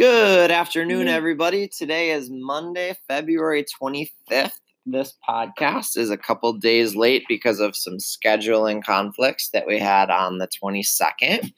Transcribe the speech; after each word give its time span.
Good 0.00 0.50
afternoon, 0.50 1.08
Mm. 1.08 1.10
everybody. 1.10 1.68
Today 1.68 2.12
is 2.12 2.30
Monday, 2.30 2.96
February 3.06 3.66
25th. 3.66 4.58
This 4.86 5.12
podcast 5.28 5.98
is 5.98 6.08
a 6.08 6.16
couple 6.16 6.54
days 6.54 6.96
late 6.96 7.24
because 7.28 7.60
of 7.60 7.76
some 7.76 7.98
scheduling 7.98 8.82
conflicts 8.82 9.50
that 9.50 9.66
we 9.66 9.78
had 9.78 10.08
on 10.08 10.38
the 10.38 10.48
22nd. 10.48 11.52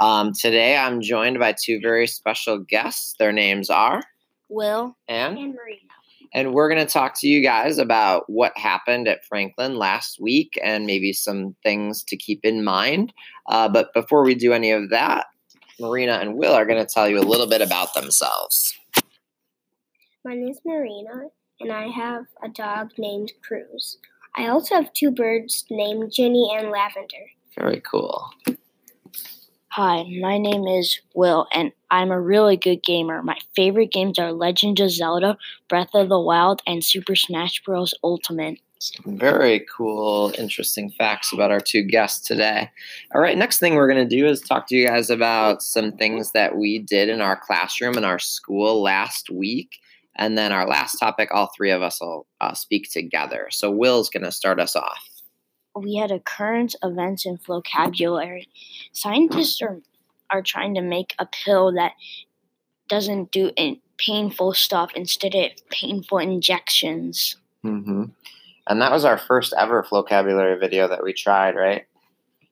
Um, 0.00 0.32
today, 0.32 0.76
I'm 0.76 1.02
joined 1.02 1.38
by 1.38 1.52
two 1.52 1.78
very 1.80 2.08
special 2.08 2.58
guests. 2.58 3.14
Their 3.20 3.30
names 3.30 3.70
are 3.70 4.02
Will 4.48 4.96
and 5.06 5.38
and 5.38 5.54
Marina. 5.54 5.78
and 6.32 6.52
we're 6.52 6.68
going 6.68 6.84
to 6.84 6.92
talk 6.92 7.14
to 7.20 7.28
you 7.28 7.44
guys 7.44 7.78
about 7.78 8.24
what 8.28 8.58
happened 8.58 9.06
at 9.06 9.24
Franklin 9.24 9.76
last 9.76 10.20
week 10.20 10.58
and 10.64 10.84
maybe 10.84 11.12
some 11.12 11.54
things 11.62 12.02
to 12.08 12.16
keep 12.16 12.40
in 12.44 12.64
mind. 12.64 13.12
Uh, 13.48 13.68
but 13.68 13.94
before 13.94 14.24
we 14.24 14.34
do 14.34 14.52
any 14.52 14.72
of 14.72 14.90
that, 14.90 15.26
Marina 15.80 16.12
and 16.14 16.36
Will 16.36 16.52
are 16.52 16.66
going 16.66 16.84
to 16.84 16.92
tell 16.92 17.08
you 17.08 17.18
a 17.18 17.22
little 17.22 17.48
bit 17.48 17.60
about 17.60 17.94
themselves. 17.94 18.78
My 20.24 20.34
name 20.34 20.48
is 20.48 20.60
Marina, 20.64 21.28
and 21.60 21.72
I 21.72 21.88
have 21.88 22.24
a 22.42 22.48
dog 22.48 22.92
named 22.96 23.32
Cruz. 23.46 23.98
I 24.36 24.48
also 24.48 24.74
have 24.76 24.92
two 24.92 25.10
birds 25.10 25.64
named 25.70 26.12
Ginny 26.12 26.50
and 26.56 26.70
Lavender. 26.70 27.30
Very 27.58 27.80
cool. 27.80 28.30
Hi, 29.68 30.04
my 30.20 30.38
name 30.38 30.66
is 30.66 31.00
Will, 31.14 31.46
and 31.52 31.72
I'm 31.90 32.12
a 32.12 32.20
really 32.20 32.56
good 32.56 32.82
gamer. 32.82 33.22
My 33.22 33.36
favorite 33.56 33.90
games 33.90 34.18
are 34.20 34.32
Legend 34.32 34.78
of 34.80 34.90
Zelda, 34.90 35.36
Breath 35.68 35.90
of 35.94 36.08
the 36.08 36.20
Wild, 36.20 36.62
and 36.66 36.84
Super 36.84 37.16
Smash 37.16 37.60
Bros. 37.64 37.92
Ultimate. 38.02 38.60
Some 38.78 39.16
very 39.16 39.64
cool, 39.74 40.34
interesting 40.36 40.90
facts 40.90 41.32
about 41.32 41.50
our 41.50 41.60
two 41.60 41.82
guests 41.82 42.26
today. 42.26 42.70
All 43.14 43.20
right, 43.20 43.38
next 43.38 43.58
thing 43.58 43.74
we're 43.74 43.88
going 43.88 44.06
to 44.06 44.16
do 44.16 44.26
is 44.26 44.40
talk 44.40 44.66
to 44.68 44.76
you 44.76 44.86
guys 44.86 45.08
about 45.10 45.62
some 45.62 45.92
things 45.92 46.32
that 46.32 46.56
we 46.56 46.80
did 46.80 47.08
in 47.08 47.20
our 47.20 47.36
classroom 47.36 47.96
in 47.96 48.04
our 48.04 48.18
school 48.18 48.82
last 48.82 49.30
week. 49.30 49.78
And 50.16 50.36
then 50.36 50.52
our 50.52 50.66
last 50.66 50.96
topic, 50.96 51.30
all 51.32 51.50
three 51.56 51.70
of 51.70 51.82
us 51.82 52.00
will 52.00 52.26
uh, 52.40 52.54
speak 52.54 52.90
together. 52.90 53.48
So 53.50 53.70
Will's 53.70 54.10
going 54.10 54.24
to 54.24 54.32
start 54.32 54.60
us 54.60 54.76
off. 54.76 55.08
We 55.74 55.96
had 55.96 56.12
a 56.12 56.20
current 56.20 56.76
events 56.82 57.26
and 57.26 57.42
vocabulary. 57.42 58.48
Scientists 58.92 59.60
are, 59.60 59.80
are 60.30 60.42
trying 60.42 60.74
to 60.74 60.82
make 60.82 61.14
a 61.18 61.26
pill 61.26 61.72
that 61.74 61.92
doesn't 62.88 63.32
do 63.32 63.50
in 63.56 63.80
painful 63.96 64.54
stuff 64.54 64.90
instead 64.94 65.34
of 65.34 65.50
painful 65.70 66.18
injections. 66.18 67.36
Mm-hmm. 67.64 68.04
And 68.66 68.80
that 68.80 68.92
was 68.92 69.04
our 69.04 69.18
first 69.18 69.52
ever 69.58 69.84
vocabulary 69.88 70.58
video 70.58 70.88
that 70.88 71.02
we 71.02 71.12
tried, 71.12 71.54
right? 71.54 71.84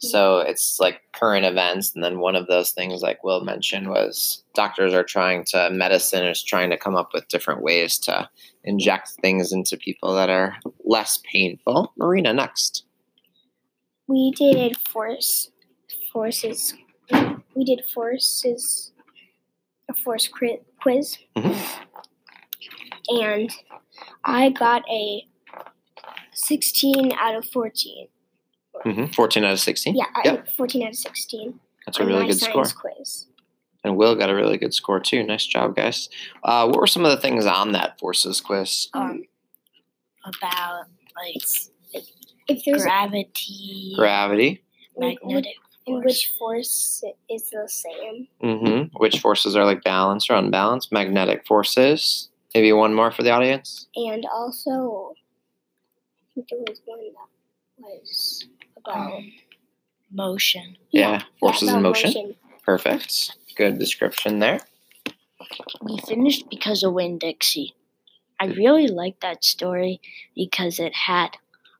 So 0.00 0.38
it's 0.38 0.80
like 0.80 1.00
current 1.12 1.46
events, 1.46 1.94
and 1.94 2.02
then 2.02 2.18
one 2.18 2.34
of 2.34 2.48
those 2.48 2.72
things, 2.72 3.00
like 3.00 3.22
Will 3.22 3.44
mentioned, 3.44 3.88
was 3.88 4.42
doctors 4.54 4.92
are 4.92 5.04
trying 5.04 5.44
to, 5.50 5.70
medicine 5.70 6.24
is 6.26 6.42
trying 6.42 6.70
to 6.70 6.76
come 6.76 6.96
up 6.96 7.10
with 7.14 7.28
different 7.28 7.62
ways 7.62 7.96
to 7.98 8.28
inject 8.64 9.10
things 9.22 9.52
into 9.52 9.76
people 9.76 10.12
that 10.14 10.30
are 10.30 10.56
less 10.84 11.20
painful. 11.30 11.92
Marina, 11.96 12.32
next. 12.34 12.84
We 14.08 14.32
did 14.32 14.76
force 14.78 15.50
forces. 16.12 16.74
We 17.54 17.64
did 17.64 17.82
forces 17.94 18.92
a 19.88 19.94
force 19.94 20.28
quiz, 20.28 21.18
Mhm. 21.36 21.86
and 23.08 23.50
I 24.24 24.50
got 24.50 24.82
a 24.90 25.24
sixteen 26.34 27.12
out 27.18 27.34
of 27.34 27.46
fourteen. 27.46 28.08
Mm-hmm. 28.84 29.06
14 29.12 29.44
out 29.44 29.52
of 29.52 29.60
16. 29.60 29.94
Yeah, 29.96 30.04
Yep. 30.24 30.48
fourteen 30.56 30.82
out 30.82 30.88
of 30.90 30.96
sixteen. 30.96 31.60
That's 31.86 32.00
a 32.00 32.04
really 32.04 32.22
my 32.22 32.26
good 32.28 32.40
score. 32.40 32.64
quiz. 32.64 33.26
And 33.84 33.96
Will 33.96 34.16
got 34.16 34.30
a 34.30 34.34
really 34.34 34.56
good 34.58 34.74
score 34.74 34.98
too. 34.98 35.22
Nice 35.22 35.46
job, 35.46 35.76
guys. 35.76 36.08
Uh, 36.42 36.66
what 36.66 36.80
were 36.80 36.86
some 36.86 37.04
of 37.04 37.10
the 37.12 37.16
things 37.18 37.46
on 37.46 37.72
that 37.72 37.98
forces 38.00 38.40
quiz? 38.40 38.88
Um, 38.94 39.22
about 40.24 40.84
like 41.16 42.04
If 42.48 42.64
there's 42.64 42.82
gravity, 42.82 43.92
Gravity. 43.96 44.62
magnetic 44.98 45.54
and 45.86 46.02
which 46.04 46.32
force 46.38 47.02
is 47.30 47.50
the 47.50 47.68
same? 47.68 48.26
Mm-hmm. 48.42 48.96
Which 48.96 49.20
forces 49.20 49.54
are 49.54 49.64
like 49.64 49.84
balanced 49.84 50.30
or 50.30 50.34
unbalanced? 50.34 50.90
Magnetic 50.92 51.46
forces. 51.46 52.30
Maybe 52.54 52.72
one 52.72 52.94
more 52.94 53.10
for 53.12 53.22
the 53.22 53.30
audience. 53.30 53.86
And 53.96 54.24
also, 54.32 55.12
I 55.12 55.14
think 55.14 55.23
there 56.36 56.58
was 56.58 56.80
one 56.84 57.00
that 57.78 57.84
was 57.84 58.46
about 58.76 59.12
um, 59.14 59.32
motion. 60.10 60.76
Yeah, 60.90 61.22
forces 61.40 61.68
about 61.68 61.76
in 61.76 61.82
motion. 61.82 62.34
Perfect. 62.64 63.36
Good 63.56 63.78
description 63.78 64.38
there. 64.38 64.60
We 65.82 65.98
finished 65.98 66.48
because 66.50 66.82
of 66.82 66.94
Winn 66.94 67.18
Dixie. 67.18 67.74
I 68.40 68.46
really 68.46 68.88
liked 68.88 69.20
that 69.20 69.44
story 69.44 70.00
because 70.34 70.78
it 70.78 70.94
had 70.94 71.36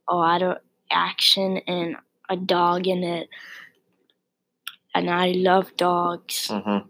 a 0.08 0.14
lot 0.14 0.42
of 0.42 0.58
action 0.90 1.58
and 1.66 1.96
a 2.28 2.36
dog 2.36 2.86
in 2.86 3.02
it. 3.02 3.28
And 4.94 5.10
I 5.10 5.32
love 5.32 5.76
dogs. 5.76 6.48
Mm-hmm. 6.48 6.86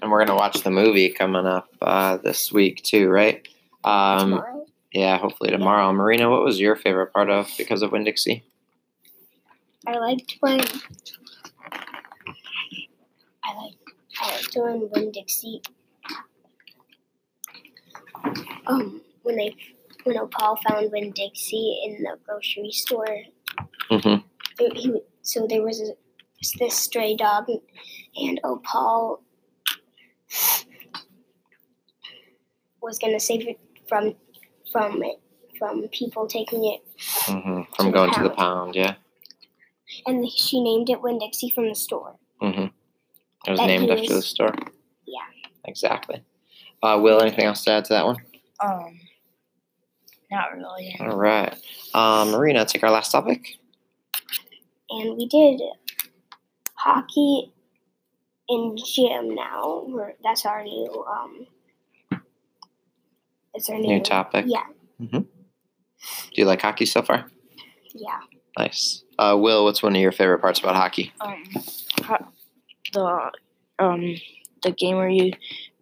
And 0.00 0.10
we're 0.10 0.24
gonna 0.24 0.38
watch 0.38 0.62
the 0.62 0.70
movie 0.70 1.10
coming 1.10 1.46
up 1.46 1.68
uh, 1.82 2.18
this 2.18 2.52
week 2.52 2.82
too, 2.82 3.08
right? 3.08 3.46
Um, 3.82 4.30
Tomorrow. 4.30 4.57
Yeah, 4.92 5.18
hopefully 5.18 5.50
tomorrow. 5.50 5.92
Marina, 5.92 6.30
what 6.30 6.44
was 6.44 6.60
your 6.60 6.76
favorite 6.76 7.12
part 7.12 7.30
of 7.30 7.50
because 7.58 7.82
of 7.82 7.92
Winn 7.92 8.04
Dixie? 8.04 8.44
I 9.86 9.98
liked 9.98 10.36
when 10.40 10.60
I 13.42 13.54
liked 13.54 13.76
I 14.20 14.30
liked 14.32 14.56
when 14.56 14.88
Winn 14.90 15.12
Dixie 15.12 15.62
um 18.66 19.00
when 19.22 19.36
they 19.36 19.54
when 20.04 20.16
Opal 20.16 20.58
found 20.68 20.90
Winn 20.90 21.12
Dixie 21.12 21.82
in 21.84 22.02
the 22.02 22.16
grocery 22.24 22.70
store. 22.70 23.24
Mm-hmm. 23.90 24.26
There, 24.58 24.70
he, 24.74 25.00
so 25.22 25.46
there 25.48 25.62
was 25.62 25.80
a, 25.80 25.92
this 26.58 26.74
stray 26.74 27.16
dog, 27.16 27.46
and 28.16 28.40
Opal 28.44 29.22
was 32.80 32.98
gonna 32.98 33.20
save 33.20 33.46
it 33.46 33.58
from 33.88 34.14
from 34.72 35.02
it 35.02 35.20
from 35.58 35.86
people 35.88 36.26
taking 36.28 36.64
it, 36.64 36.80
Mm-hmm. 37.26 37.62
To 37.62 37.66
From 37.76 37.86
the 37.86 37.92
going 37.92 38.12
to 38.12 38.22
the 38.22 38.30
pound. 38.30 38.74
pound, 38.74 38.76
yeah. 38.76 38.94
and 40.06 40.28
she 40.30 40.60
named 40.62 40.88
it 40.90 41.00
Winn 41.00 41.18
Dixie 41.18 41.50
from 41.50 41.68
the 41.68 41.74
store. 41.74 42.16
Mm-hmm. 42.42 42.66
It 43.46 43.50
was 43.50 43.58
That 43.58 43.66
named 43.66 43.90
is- 43.90 44.00
after 44.00 44.14
the 44.14 44.22
store. 44.22 44.54
yeah. 45.06 45.20
Exactly. 45.64 46.22
Uh, 46.82 46.98
Will, 47.02 47.20
anything 47.20 47.44
else 47.44 47.64
to 47.64 47.72
add 47.72 47.84
to 47.86 47.92
that 47.94 48.06
one? 48.06 48.16
Um, 48.64 49.00
not 50.30 50.52
really. 50.54 50.96
All 51.00 51.16
right. 51.16 51.52
Um, 51.94 52.30
Marina, 52.30 52.64
take 52.64 52.84
our 52.84 52.90
last 52.90 53.10
topic. 53.10 53.58
and 54.90 55.16
we 55.16 55.26
did 55.26 55.60
hockey 56.74 57.52
in 58.48 58.76
gym 58.76 59.34
now. 59.34 59.84
We're, 59.88 60.12
that's 60.22 60.46
our 60.46 60.62
new 60.62 61.04
um. 61.04 61.46
It's 63.58 63.68
our 63.68 63.76
new, 63.76 63.88
New 63.88 64.00
topic. 64.00 64.44
Yeah, 64.48 64.62
Mhm. 65.02 65.26
Do 65.26 66.34
you 66.34 66.44
like 66.44 66.62
hockey 66.62 66.86
so 66.86 67.02
far? 67.02 67.28
yeah. 67.92 68.20
Nice. 68.56 69.02
Uh, 69.18 69.36
Will, 69.38 69.64
what's 69.64 69.82
one 69.82 69.96
of 69.96 70.00
your 70.02 70.12
favorite 70.12 70.38
parts 70.38 70.60
about 70.60 70.76
hockey? 70.76 71.12
Um, 71.20 71.42
ho- 72.04 72.26
the 72.92 73.30
um 73.80 74.14
the 74.62 74.70
game 74.70 74.96
where 74.96 75.08
you 75.08 75.32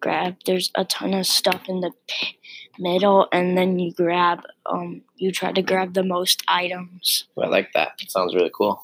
grab. 0.01 0.37
There's 0.47 0.71
a 0.75 0.85
ton 0.87 1.13
of 1.15 1.27
stuff 1.27 1.63
in 1.69 1.81
the 1.81 1.93
p- 2.09 2.39
middle, 2.79 3.29
and 3.33 3.57
then 3.59 3.79
you 3.79 3.93
grab. 3.93 4.41
Um, 4.65 5.03
you 5.17 5.33
try 5.33 5.53
to 5.53 5.61
grab 5.63 5.93
the 5.93 6.03
most 6.03 6.43
items. 6.49 7.25
I 7.43 7.47
like 7.49 7.73
that. 7.75 7.93
It 8.01 8.11
sounds 8.11 8.35
really 8.35 8.51
cool. 8.55 8.83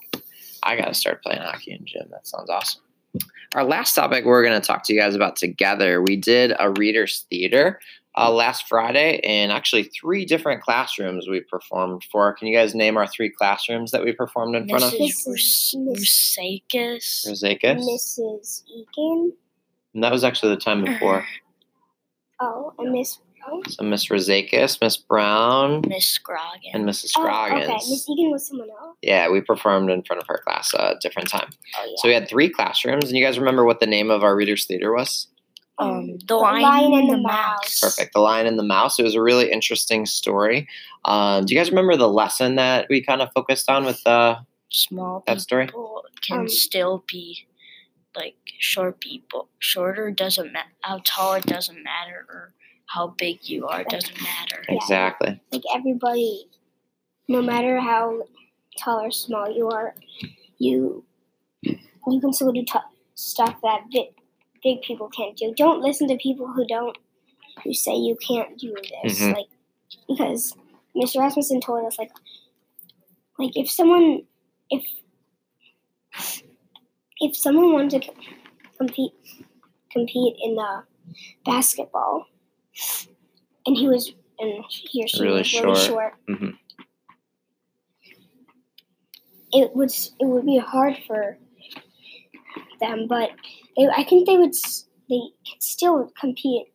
I 0.63 0.77
got 0.77 0.87
to 0.89 0.95
start 0.95 1.23
playing 1.23 1.41
hockey 1.41 1.73
in 1.73 1.85
gym. 1.87 2.09
That 2.11 2.27
sounds 2.27 2.49
awesome. 2.51 2.83
Our 3.55 3.65
last 3.65 3.95
topic 3.95 4.25
we're 4.25 4.43
going 4.45 4.59
to 4.61 4.67
talk 4.67 4.85
to 4.85 4.95
you 4.95 5.01
guys 5.01 5.15
about 5.15 5.37
together. 5.37 6.01
We 6.03 6.17
did 6.17 6.53
a 6.59 6.71
readers 6.71 7.27
theater 7.31 7.81
uh, 8.17 8.31
last 8.31 8.69
Friday 8.69 9.20
in 9.23 9.50
actually 9.50 9.85
three 9.85 10.25
different 10.25 10.62
classrooms 10.62 11.29
we 11.29 11.41
performed 11.41 12.05
for. 12.12 12.32
Can 12.35 12.47
you 12.49 12.56
guys 12.56 12.75
name 12.75 12.97
our 12.97 13.06
three 13.06 13.31
classrooms 13.31 13.91
that 13.93 14.05
we 14.05 14.12
performed 14.12 14.55
in 14.55 14.69
front 14.69 14.85
of? 14.85 14.93
Mrs. 14.93 15.26
Mrs. 15.26 15.29
Rus- 15.29 15.75
Rusakis. 15.79 17.26
Rosakis. 17.29 17.79
Mrs. 17.79 18.62
Egan. 18.69 19.32
And 19.94 20.03
that 20.05 20.12
was 20.12 20.25
actually 20.25 20.55
the 20.55 20.61
time 20.61 20.85
before. 20.85 21.25
Oh, 22.41 22.73
and 22.79 22.91
Miss. 22.93 23.19
Oh, 23.47 23.62
So 23.69 23.85
Miss 23.85 24.06
Rosakis, 24.06 24.81
Miss 24.81 24.97
Brown, 24.97 25.82
Miss 25.87 26.06
Scroggins. 26.06 26.75
and 26.75 26.85
Mrs. 26.85 27.12
oh, 27.17 27.23
Scroggins. 27.23 27.64
okay. 27.64 27.73
Miss 27.75 28.09
Egan 28.09 28.31
was 28.32 28.49
someone 28.49 28.69
else. 28.70 28.97
Yeah, 29.00 29.31
we 29.31 29.41
performed 29.41 29.91
in 29.91 30.03
front 30.03 30.20
of 30.23 30.26
her 30.29 30.41
class 30.44 30.73
uh, 30.75 30.94
a 30.97 30.99
different 31.00 31.29
time. 31.29 31.50
Oh 31.79 31.85
yeah. 31.87 31.94
So 31.99 32.09
we 32.09 32.14
had 32.14 32.29
three 32.29 32.49
classrooms, 32.49 33.05
and 33.09 33.17
you 33.17 33.25
guys 33.25 33.38
remember 33.38 33.64
what 33.64 33.79
the 33.81 33.87
name 33.87 34.11
of 34.11 34.25
our 34.25 34.35
readers 34.35 34.64
theater 34.64 34.93
was? 34.93 35.29
Um, 35.82 36.19
the 36.26 36.37
lion, 36.37 36.93
and 36.94 37.11
the 37.11 37.17
mouse. 37.19 37.81
Perfect. 37.81 38.12
The 38.14 38.20
Lion 38.20 38.46
and 38.46 38.58
the 38.58 38.62
Mouse. 38.62 38.99
It 38.99 39.02
was 39.02 39.14
a 39.14 39.23
really 39.23 39.50
interesting 39.50 40.06
story. 40.06 40.69
Um, 41.05 41.44
do 41.44 41.55
you 41.55 41.61
guys 41.61 41.70
remember 41.70 41.96
the 41.96 42.08
lesson 42.08 42.56
that 42.56 42.87
we 42.88 43.02
kind 43.02 43.20
of 43.23 43.31
focused 43.34 43.70
on 43.70 43.84
with 43.84 44.06
uh, 44.06 44.40
Small 44.70 45.23
that 45.26 45.40
story? 45.40 45.67
people 45.67 46.05
can 46.26 46.40
Um, 46.40 46.49
still 46.49 47.05
be 47.11 47.46
like 48.14 48.37
short 48.58 49.00
people. 49.00 49.49
Shorter 49.58 50.11
doesn't 50.11 50.52
matter. 50.52 50.69
How 50.81 51.00
tall 51.05 51.34
it 51.34 51.44
doesn't 51.46 51.82
matter, 51.82 52.26
or 52.28 52.52
how 52.87 53.08
big 53.08 53.49
you 53.49 53.67
are 53.67 53.85
doesn't 53.85 54.20
matter. 54.23 54.62
Yeah. 54.69 54.75
Exactly. 54.76 55.40
Like 55.50 55.62
everybody, 55.75 56.46
no 57.28 57.43
matter 57.43 57.81
how 57.81 58.23
tall 58.78 59.00
or 59.00 59.11
small 59.11 59.50
you 59.50 59.69
are, 59.69 59.94
you 60.58 61.05
you 61.62 62.20
can 62.20 62.32
still 62.32 62.52
do 62.52 62.62
t- 62.64 62.78
stuff 63.14 63.56
that 63.62 63.85
big, 63.90 64.08
big 64.62 64.82
people 64.82 65.09
can't 65.09 65.37
do. 65.37 65.53
Don't 65.56 65.81
listen 65.82 66.09
to 66.09 66.17
people 66.17 66.47
who 66.53 66.67
don't 66.67 66.97
who 67.64 67.75
say 67.75 67.94
you 67.94 68.17
can't 68.26 68.56
do 68.59 68.75
this. 69.05 69.19
Mhm. 69.20 69.35
Like 69.37 69.47
because 70.09 70.55
Mr. 70.97 71.20
Rasmussen 71.20 71.61
told 71.61 71.85
us 71.87 71.99
like 71.99 72.11
like 73.38 73.56
if 73.56 73.70
someone 73.70 74.23
if 74.70 74.85
if 77.20 77.37
someone 77.37 77.73
wanted 77.73 78.03
to 78.03 78.12
compete 78.79 79.12
compete 79.91 80.35
in 80.43 80.55
the 80.55 80.82
basketball 81.44 82.26
and 83.67 83.76
he 83.76 83.87
was 83.88 84.12
and 84.38 84.64
he 84.69 85.03
or 85.05 85.09
she 85.09 85.23
Really 85.23 85.38
was 85.38 85.53
really 85.53 85.75
short. 85.75 85.79
short 85.79 86.14
Mhm. 86.29 86.59
it 89.53 89.75
would 89.76 89.91
it 89.91 90.25
would 90.26 90.47
be 90.47 90.59
hard 90.59 90.97
for 91.06 91.37
them 92.81 93.06
but 93.09 93.31
they, 93.77 93.89
i 93.97 94.05
think 94.05 94.27
they 94.27 94.37
would 94.37 94.53
they 95.09 95.21
could 95.51 95.63
still 95.63 96.11
compete 96.19 96.67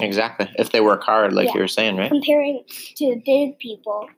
Exactly. 0.00 0.50
If 0.58 0.72
they 0.72 0.80
work 0.80 1.02
hard, 1.04 1.32
like 1.32 1.46
Yeah. 1.46 1.54
you 1.54 1.60
were 1.60 1.68
saying, 1.68 1.96
right? 1.96 2.10
comparing 2.10 2.64
to 2.96 3.22
big 3.24 3.56
people 3.58 4.08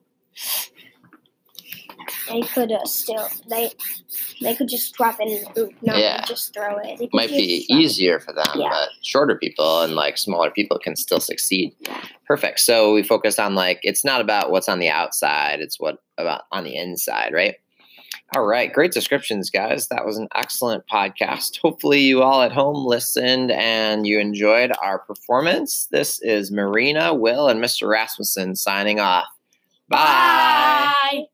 they 2.29 2.41
could 2.43 2.73
uh, 2.73 2.85
still 2.85 3.29
they 3.49 3.71
they 4.41 4.55
could 4.57 4.69
just 4.69 4.95
drop 4.95 5.21
it 5.21 5.29
in 5.29 5.45
the 5.45 5.51
hoop 5.51 5.73
not 5.83 5.99
Yeah. 5.99 6.25
just 6.25 6.53
throw 6.55 6.79
it 6.79 7.09
Might 7.13 7.29
be 7.31 7.59
it. 7.69 7.73
easier 7.73 8.19
for 8.19 8.33
them, 8.33 8.47
Yeah. 8.57 8.71
but 8.71 8.89
shorter 9.03 9.37
people 9.37 9.83
and 9.83 9.95
like 9.95 10.19
smaller 10.19 10.51
people 10.51 10.79
can 10.79 10.97
still 10.97 11.21
succeed. 11.21 11.77
Perfect. 12.27 12.61
So 12.61 12.93
we 12.95 13.03
focused 13.03 13.39
on 13.39 13.55
like 13.55 13.79
it's 13.83 14.05
not 14.05 14.21
about 14.21 14.51
what's 14.51 14.69
on 14.69 14.79
the 14.79 14.89
outside, 14.89 15.61
it's 15.61 15.79
what 15.79 15.99
about 16.19 16.43
on 16.51 16.65
the 16.65 16.75
inside, 16.77 17.33
right? 17.35 17.57
All 18.35 18.47
right, 18.47 18.73
great 18.73 18.93
descriptions, 18.93 19.51
guys. 19.51 19.89
That 19.89 20.07
was 20.07 20.17
an 20.17 20.29
excellent 20.35 20.87
podcast. 20.87 21.59
Hopefully, 21.61 22.01
you 22.01 22.23
all 22.23 22.41
at 22.41 22.51
home 22.51 22.87
listened 22.87 23.51
and 23.51 24.07
you 24.07 24.19
enjoyed 24.19 24.73
our 24.83 25.01
performance. 25.01 25.87
This 25.91 26.19
is 26.23 26.51
Marina, 26.51 27.13
Will, 27.13 27.49
and 27.49 27.63
Mr. 27.63 27.87
Rasmussen 27.91 28.57
signing 28.57 29.01
off. 29.01 29.27
Bye. 29.89 30.93
Bye. 31.13 31.25